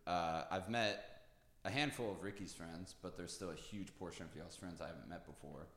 [0.07, 1.25] Uh, I've met
[1.65, 4.87] a handful of Ricky's friends, but there's still a huge portion of y'all's friends I
[4.87, 5.67] haven't met before.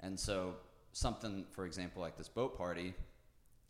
[0.00, 0.54] And so
[0.92, 2.94] something, for example, like this boat party,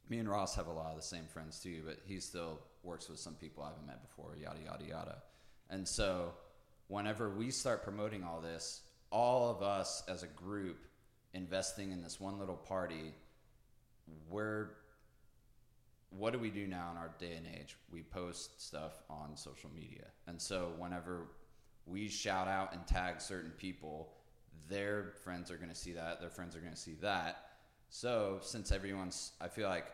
[0.09, 3.09] me and Ross have a lot of the same friends too, but he still works
[3.09, 5.23] with some people I haven't met before, yada yada yada.
[5.71, 6.33] And so
[6.89, 10.85] whenever we start promoting all this, all of us as a group
[11.35, 13.15] investing in this one little party,
[14.29, 14.71] we're
[16.11, 17.77] what do we do now in our day and age?
[17.91, 20.05] We post stuff on social media.
[20.27, 21.29] And so whenever
[21.87, 24.13] we shout out and tag certain people,
[24.69, 27.52] their friends are going to see that, their friends are going to see that.
[27.95, 29.85] So since everyone's, I feel like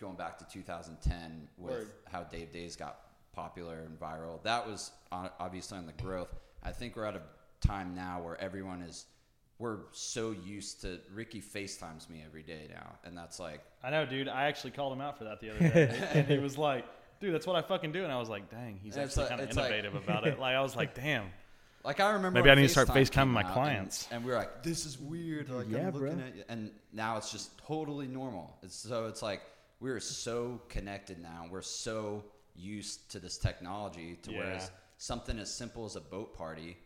[0.00, 1.88] going back to 2010 with Word.
[2.10, 2.96] how Dave Days got
[3.34, 6.34] popular and viral, that was on- obviously on the growth.
[6.62, 7.20] I think we're at a
[7.60, 9.04] time now where everyone is,
[9.58, 14.06] we're so used to Ricky FaceTimes me every day now, and that's like I know,
[14.06, 14.28] dude.
[14.28, 16.84] I actually called him out for that the other day, and he was like,
[17.20, 19.40] "Dude, that's what I fucking do." And I was like, "Dang, he's actually like- kind
[19.42, 21.26] of it's like- innovative about it." Like, I was like, "Damn."
[21.86, 24.06] Like I remember Maybe I need to start FaceTime FaceTiming my clients.
[24.10, 26.26] and, and we were like, "This is weird." Like Yeah, I'm looking bro.
[26.26, 28.58] at you, and now it's just totally normal.
[28.64, 29.40] It's so it's like
[29.78, 31.46] we're so connected now.
[31.48, 32.24] We're so
[32.56, 34.38] used to this technology to Yeah.
[34.38, 36.76] whereas something as simple as a boat party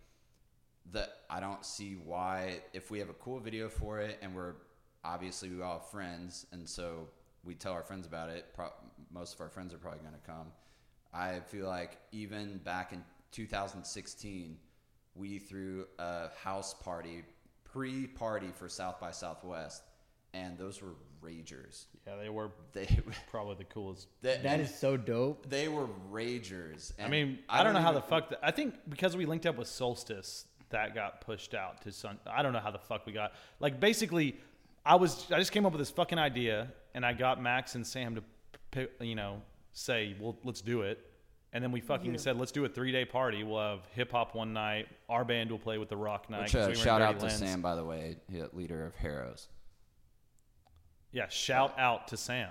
[0.93, 4.55] that I don't see why if we have a cool video for it and we're
[5.05, 7.09] obviously we all have friends and so
[7.45, 8.53] we tell our friends about it.
[8.53, 8.73] Pro-
[9.11, 10.49] most of our friends are probably going to come.
[11.15, 14.59] I feel like even back in 2016,
[15.15, 17.23] we threw a house party,
[17.65, 19.83] pre-party for South by Southwest,
[20.33, 21.87] and those were ragers.
[22.07, 22.87] Yeah, they were They,
[23.31, 24.09] probably the coolest.
[24.23, 25.49] they That is so dope.
[25.49, 26.93] they were ragers.
[27.03, 28.31] I mean, I, don't know how the fuck.
[28.31, 32.19] That, I think because we linked up with Solstice, that got pushed out to Sun.
[32.27, 33.33] I don't know how the fuck we got.
[33.59, 34.37] Like, basically,
[34.87, 35.27] I was.
[35.31, 38.23] I just came up with this fucking idea, and I got Max and Sam to,
[38.71, 39.43] pick, you know,
[39.73, 41.05] say, "Well, let's do it."
[41.53, 43.43] And then we fucking said, "Let's do a three day party.
[43.43, 44.87] We'll have hip hop one night.
[45.09, 47.19] Our band will play with the rock night." Which, 'cause uh, we shout Dirty out
[47.21, 47.39] to Lens.
[47.39, 48.19] Sam, by the way,
[48.53, 49.49] leader of Harrows.
[51.13, 52.51] Yeah, shout out to Sam.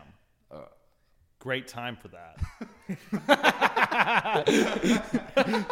[0.51, 0.63] Uh,
[1.39, 2.37] Great time for that.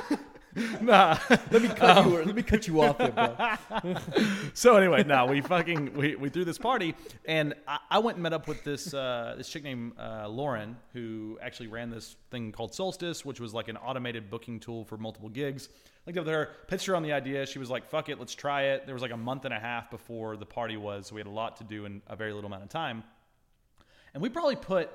[0.82, 1.18] nah.
[1.30, 2.24] Let me cut you.
[2.24, 3.96] Let me cut you off there, bro.
[4.54, 8.24] So anyway, no, we fucking we, we threw this party, and I, I went and
[8.24, 12.52] met up with this uh, this chick named uh, Lauren, who actually ran this thing
[12.52, 15.70] called Solstice, which was like an automated booking tool for multiple gigs.
[16.06, 17.46] Linked up with her, pitched her on the idea.
[17.46, 19.60] She was like, "Fuck it, let's try it." There was like a month and a
[19.60, 22.34] half before the party was, so we had a lot to do in a very
[22.34, 23.04] little amount of time.
[24.14, 24.90] And we probably put,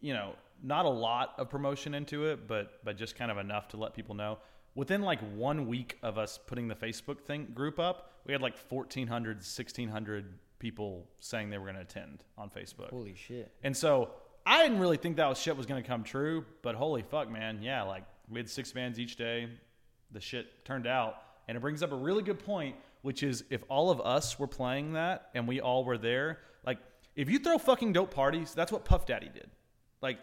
[0.00, 0.32] you know,
[0.62, 3.92] not a lot of promotion into it, but but just kind of enough to let
[3.92, 4.38] people know.
[4.76, 8.56] Within like one week of us putting the Facebook thing group up, we had like
[8.68, 12.90] 1,400, 1,600 people saying they were going to attend on Facebook.
[12.90, 13.50] Holy shit.
[13.64, 14.10] And so
[14.44, 17.30] I didn't really think that was shit was going to come true, but holy fuck,
[17.30, 19.48] man, yeah, like we had six bands each day.
[20.12, 21.16] The shit turned out,
[21.48, 24.46] and it brings up a really good point, which is if all of us were
[24.46, 26.78] playing that and we all were there, like
[27.16, 29.50] if you throw fucking dope parties, that's what Puff Daddy did.
[30.02, 30.18] Like,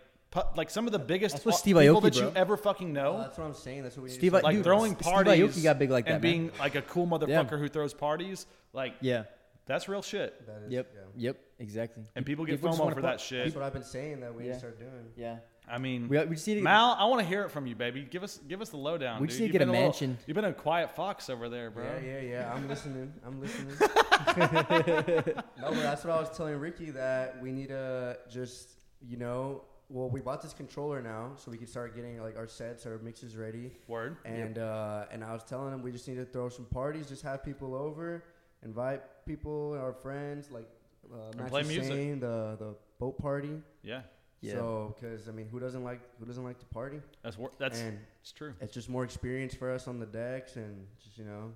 [0.56, 3.14] like some of the biggest That's what Steve people Aoki, that you ever fucking know.
[3.14, 3.84] Well, that's what I'm saying.
[3.84, 5.90] That's what we need to Steve start like Dude, throwing Steve parties Aoki got big
[5.92, 6.32] like that, and man.
[6.32, 8.46] being like a cool motherfucker who throws parties.
[8.74, 9.24] Like, Yeah.
[9.66, 10.46] that's real shit.
[10.48, 10.92] That is- Yep.
[10.96, 11.02] yeah.
[11.28, 11.38] Yep.
[11.60, 12.04] Exactly.
[12.16, 13.46] And people get People just FOMO for that shit.
[13.46, 14.54] That's what I've been saying that we need Yeah.
[14.54, 14.92] to start doing.
[15.16, 15.38] Yeah.
[15.66, 17.76] I mean, We, we just need to Mal, I want to hear it from you,
[17.76, 18.06] baby.
[18.10, 19.22] Give us give us the lowdown.
[19.22, 19.30] We dude.
[19.30, 21.70] just need to You've get a been little- you've been a quiet fox over there,
[21.72, 21.86] bro.
[21.86, 22.54] Yeah, yeah, yeah.
[22.54, 23.14] I'm listening.
[23.26, 23.74] I'm listening.
[24.38, 25.34] no,
[25.70, 28.72] but that's what I was telling Ricky that we need to just,
[29.08, 32.48] you know, well, we bought this controller now, so we can start getting like our
[32.48, 33.72] sets, our mixes ready.
[33.88, 34.18] Word.
[34.26, 37.22] And uh, and I was telling him we just need to throw some parties, just
[37.24, 38.24] have people over,
[38.64, 40.68] invite people, our friends, like
[41.14, 41.84] uh, Max play music.
[41.86, 43.62] saying, the the boat party.
[43.84, 44.02] Yeah,
[44.42, 44.54] Yeah.
[44.54, 47.00] So, because I mean, who doesn't like who doesn't like to party?
[47.22, 48.54] that's wor- that's and it's true.
[48.62, 51.52] it's just more experience for us on the decks, and just you know,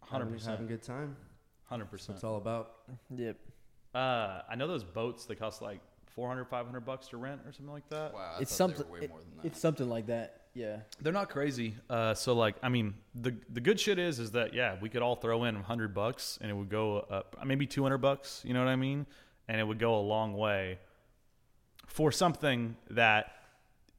[0.00, 1.16] Hundred having, having a good time.
[1.64, 2.16] Hundred percent.
[2.16, 2.72] it's all about.
[3.14, 3.36] Yep.
[3.94, 5.24] Uh, I know those boats.
[5.24, 5.80] They cost like
[6.14, 8.12] 400 500 bucks to rent or something like that.
[8.14, 8.92] Wow, I It's thought they something.
[8.92, 9.46] were way it- more than that.
[9.46, 10.36] It's something like that.
[10.54, 10.80] Yeah.
[11.00, 11.76] They're not crazy.
[11.88, 15.00] Uh, so like, I mean, the the good shit is is that yeah, we could
[15.02, 18.42] all throw in 100 bucks and it would go up maybe 200 bucks.
[18.44, 19.06] You know what I mean?
[19.48, 20.78] And it would go a long way
[21.86, 23.32] for something that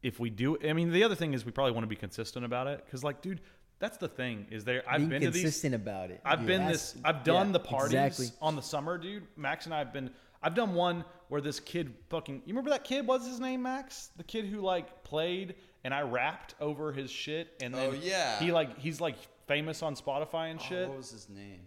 [0.04, 0.58] if we do.
[0.68, 3.04] I mean, the other thing is we probably want to be consistent about it because
[3.04, 3.40] like, dude,
[3.80, 4.84] that's the thing is there.
[4.88, 5.44] I've Being been to these.
[5.44, 6.20] consistent about it.
[6.26, 7.02] I've been That's- this.
[7.06, 8.28] I've done yeah, the parties Exactly.
[8.42, 9.24] on the summer, dude.
[9.38, 10.12] Max and I have been.
[10.44, 12.36] I've done one where this kid fucking.
[12.46, 13.08] You remember that kid?
[13.08, 13.62] What's his name?
[13.62, 17.94] Max, the kid who like played and I rapped over his shit, and then Oh,
[17.94, 18.38] yeah.
[18.40, 19.16] he like he's like
[19.48, 20.90] famous on Spotify and Oh, shit.
[20.90, 21.62] what was his name?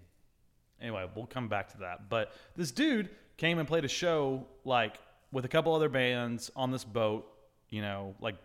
[0.83, 2.11] Anyway, we'll come back to that.
[2.11, 4.98] But this dude came and played a show like
[5.33, 7.27] with a couple other bands on this boat,
[7.70, 8.37] you know, like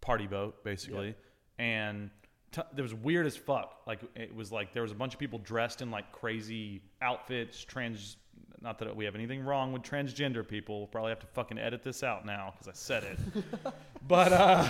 [0.00, 1.16] party boat basically,
[1.58, 2.08] and
[2.52, 3.80] t- there was weird as fuck.
[3.84, 7.64] Like it was like there was a bunch of people dressed in like crazy outfits,
[7.64, 8.16] trans.
[8.62, 10.78] Not that we have anything wrong with transgender people.
[10.78, 13.18] We'll probably have to fucking edit this out now because I said it.
[14.06, 14.68] but uh,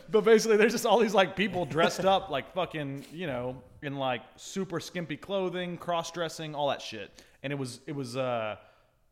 [0.10, 3.96] but basically, there's just all these like people dressed up like fucking, you know, in
[3.96, 7.22] like super skimpy clothing, cross dressing, all that shit.
[7.42, 8.56] And it was it was uh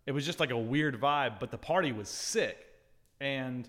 [0.06, 2.56] it was just like a weird vibe, but the party was sick.
[3.20, 3.68] And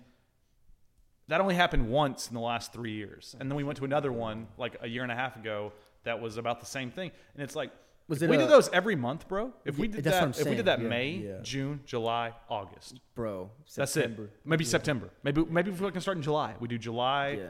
[1.28, 3.36] that only happened once in the last three years.
[3.38, 5.72] And then we went to another one like a year and a half ago
[6.04, 7.10] that was about the same thing.
[7.34, 7.70] And it's like
[8.08, 9.52] Was it we a- did those every month, bro.
[9.64, 11.38] If we did that's what I'm that, if we did that Yeah, May, yeah.
[11.42, 13.50] June, July, August, Bro.
[13.74, 14.16] that's it.
[14.44, 15.10] Maybe September.
[15.24, 16.54] Maybe maybe if we can start in July.
[16.60, 17.46] We do July, Yeah.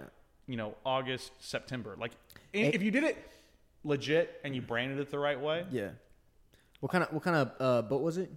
[0.47, 1.95] you know, August, September.
[1.99, 2.13] Like
[2.55, 3.17] if you did it
[3.85, 5.91] legit and you branded it the right way, Yeah.
[6.81, 8.31] What kind of what kind of uh, boat was it?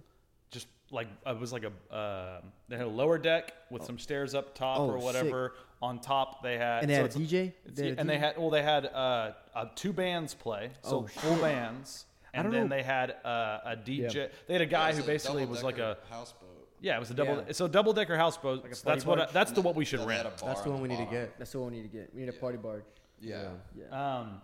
[0.50, 4.34] just like it was like a uh, they had a lower deck with some stairs
[4.34, 5.04] up top Oh, or sick.
[5.04, 5.54] whatever.
[5.82, 7.52] On top they had And they so had a DJ.
[7.66, 10.96] They had a and they had well they had uh, uh, two bands play, so
[10.98, 12.04] Oh, full bands.
[12.34, 12.76] I And then know.
[12.76, 14.14] they had uh, a DJ.
[14.14, 14.26] Yeah.
[14.46, 16.68] They had a guy who a basically was like a double-decker houseboat.
[16.80, 17.44] yeah, it was a double.
[17.46, 17.52] Yeah.
[17.52, 18.64] So double decker houseboat.
[18.64, 19.18] a that's party what.
[19.18, 19.32] I, barge?
[19.32, 20.12] that's the what we should rent.
[20.12, 21.38] had a bar That's the on one we need to get.
[21.38, 22.14] That's the one we need to get.
[22.14, 22.84] We need a party barge.
[23.20, 23.48] Yeah.
[23.76, 24.18] Yeah.
[24.20, 24.40] Um,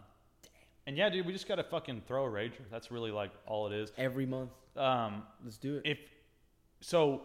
[0.86, 2.62] and yeah, dude, we just gotta fucking throw a rager.
[2.70, 3.92] That's really like all it is.
[3.98, 4.50] Every month.
[4.76, 5.82] Um, Let's do it.
[5.84, 5.98] if
[6.80, 7.22] so,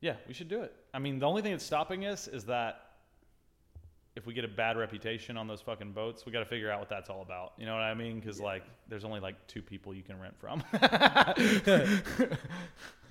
[0.00, 0.74] yeah, we should do it.
[0.92, 2.83] I mean, the only thing that's stopping us is that
[4.16, 6.78] if we get a bad reputation on those fucking boats, we got to figure out
[6.78, 7.52] what that's all about.
[7.58, 8.20] You know what I mean?
[8.20, 10.62] Because like, there's only like two people you can rent from.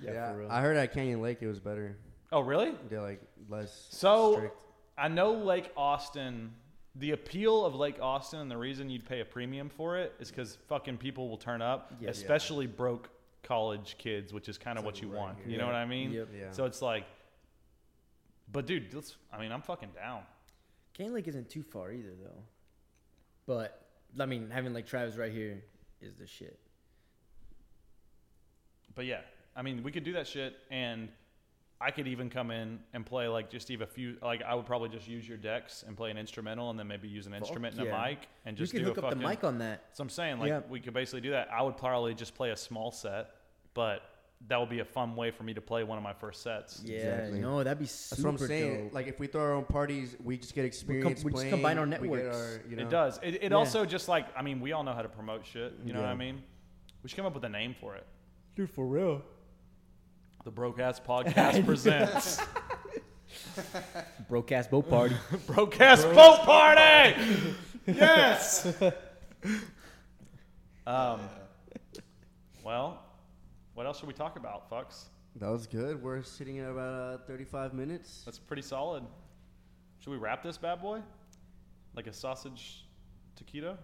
[0.00, 0.48] yeah, for real.
[0.50, 1.96] I heard at Canyon Lake it was better.
[2.32, 2.72] oh, really?
[2.88, 4.56] They're like less So strict.
[4.96, 6.52] I know Lake Austin.
[6.96, 10.30] The appeal of Lake Austin and the reason you'd pay a premium for it is
[10.30, 12.10] because fucking people will turn up, Yeah.
[12.10, 13.10] especially broke
[13.42, 15.38] college kids, which is kind of what you right want.
[15.40, 15.48] here.
[15.48, 16.12] You know what I mean?
[16.12, 16.28] Yep.
[16.38, 16.50] Yeah.
[16.52, 17.04] So it's like,
[18.52, 19.16] but dude, let's.
[19.32, 20.22] I mean, I'm fucking down.
[20.94, 22.42] Canyon Lake isn't too far either, though.
[23.46, 23.86] But
[24.18, 25.62] I mean, having like Travis right here
[26.00, 26.58] is the shit.
[28.94, 29.20] But yeah,
[29.56, 31.08] I mean, we could do that shit, and
[31.80, 34.16] I could even come in and play like just even a few.
[34.22, 37.08] Like I would probably just use your decks and play an instrumental, and then maybe
[37.08, 38.04] use an instrument and yeah.
[38.04, 39.20] a mic, and just could do hook a up fucking.
[39.20, 39.84] the mic on that.
[39.92, 40.60] So I'm saying like Yeah.
[40.68, 41.48] we could basically do that.
[41.52, 43.30] I would probably just play a small set,
[43.74, 44.02] but
[44.48, 46.82] that would be a fun way for me to play one of my first sets.
[46.84, 47.40] Yeah, Exactly.
[47.40, 48.84] no, that'd be super That's what I'm saying.
[48.84, 48.94] dope.
[48.94, 51.24] Like if we throw our own parties, we just get experience.
[51.24, 52.36] we just playing, combine our networks.
[52.36, 53.18] our, you know, It does.
[53.22, 53.56] It, it Yeah.
[53.56, 55.72] also just like I mean, we all know how to promote shit.
[55.84, 56.42] You know what I mean?
[57.02, 58.06] We should come up with a name for it.
[58.54, 59.22] Dude, for real.
[60.44, 62.40] The Broke Ass Podcast presents
[64.28, 65.16] Broke ass boat party.
[65.46, 67.16] Broke Ass Boat Party.
[67.86, 68.66] Yes.
[70.86, 71.20] um.
[72.62, 73.03] Well,
[73.74, 75.04] what else should we talk about, fucks?
[75.36, 76.02] That was good.
[76.02, 78.22] We're sitting at about uh, 35 minutes.
[78.24, 79.02] That's pretty solid.
[80.00, 81.00] Should we wrap this bad boy?
[81.96, 82.84] Like a sausage
[83.40, 83.76] taquito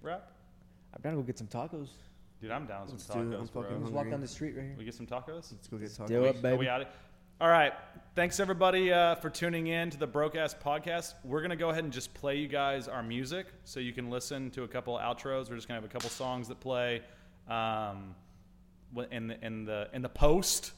[0.00, 0.30] wrap?
[0.94, 1.88] I'm trying to go get some tacos.
[2.40, 3.38] Dude, I'm down with Let's some do it.
[3.40, 3.62] I'm tacos, bro.
[3.62, 3.92] fucking Just hungry.
[4.04, 4.74] walk down the street right here.
[4.78, 5.52] We get some tacos?
[5.52, 6.28] Let's go get tacos.
[6.28, 6.56] up, Are baby.
[6.58, 6.86] we out?
[7.40, 7.72] All right.
[8.14, 11.14] Thanks everybody uh, for tuning in to the Broke Ass Podcast.
[11.24, 14.50] We're gonna go ahead and just play you guys our music so you can listen
[14.52, 15.48] to a couple outros.
[15.50, 17.02] We're just gonna have a couple songs that play
[17.48, 18.31] um, wh-
[19.10, 20.72] in the in the in the post.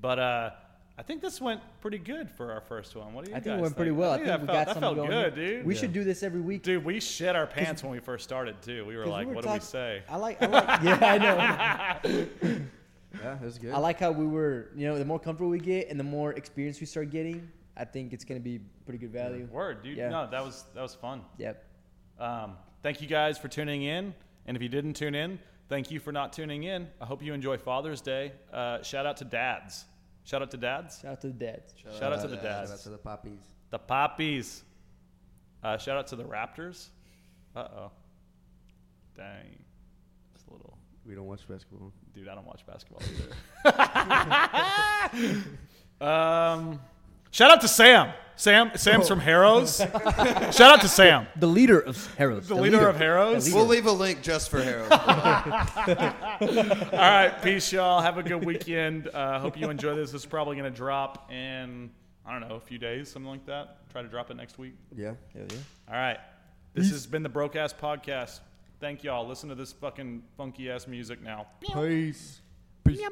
[0.00, 0.50] But uh,
[0.96, 3.12] I think this went pretty good for our first one.
[3.14, 3.46] What do you think?
[3.46, 4.12] I guys think it went pretty well.
[4.12, 5.10] I think, that we felt, got that something felt going.
[5.10, 5.56] good, here.
[5.58, 5.66] dude.
[5.66, 6.62] We should do this every week.
[6.62, 8.84] Dude, we shit our pants when we first started too.
[8.84, 12.48] We were like, we were "What do we say?" I like, I like, yeah, I
[12.48, 12.60] know.
[13.22, 13.72] Yeah, it was good.
[13.72, 16.32] I like how we were, you know, the more comfortable we get and the more
[16.32, 19.48] experience we start getting, I think it's gonna be pretty good value.
[19.50, 19.96] Word, dude.
[19.96, 20.10] Yeah.
[20.10, 21.22] No, that was that was fun.
[21.38, 21.64] Yep.
[22.20, 24.14] Um, thank you guys for tuning in.
[24.46, 25.38] And if you didn't tune in,
[25.68, 26.88] thank you for not tuning in.
[27.00, 28.32] I hope you enjoy Father's Day.
[28.52, 29.84] Uh, shout out to dads.
[30.24, 31.00] Shout out to dads.
[31.00, 31.74] Shout out to the dads.
[31.98, 32.70] Shout out to the dads.
[32.70, 32.70] dads.
[32.70, 33.40] Shout out to the poppies.
[33.70, 34.62] The poppies.
[35.62, 36.88] Uh, shout out to the Raptors.
[37.56, 37.90] Uh oh.
[39.16, 39.58] Dang.
[40.34, 40.76] Just a little.
[41.06, 41.92] We don't watch basketball.
[42.14, 43.02] Dude, I don't watch basketball
[43.64, 43.76] either.
[46.06, 46.80] um,
[47.30, 48.12] shout out to Sam.
[48.38, 48.70] Sam.
[48.76, 49.78] Sam's from Harrows.
[49.78, 52.46] shout out to Sam, The leader of Harrows.
[52.46, 53.52] the, leader, of Harrows.
[53.52, 54.92] We'll leave a link just for Harold.
[54.92, 54.98] All
[56.92, 58.00] right, peace, y'all.
[58.00, 59.08] Have a good weekend.
[59.08, 60.12] Uh, hope you enjoy this.
[60.12, 61.90] This is probably going to drop in,
[62.24, 63.88] I don't know, a few days, something like that.
[63.90, 64.74] Try to drop it next week.
[64.96, 65.14] Yeah.
[65.34, 65.56] yeah, yeah.
[65.88, 66.18] All right.
[66.74, 68.38] This has been the Broke Ass Podcast.
[68.78, 69.26] Thank y'all.
[69.26, 71.48] Listen to this fucking funky ass music now.
[71.60, 72.40] Peace.
[72.86, 73.08] Meow